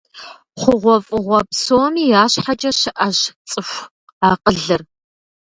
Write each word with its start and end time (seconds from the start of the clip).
ХъугъуэфӀыгъуэ 0.59 1.39
псоми 1.49 2.03
я 2.21 2.23
щхьэкӀэ 2.31 2.71
щыӀэщ 2.79 3.19
цӀыху 3.49 3.89
акъылыр. 4.29 4.81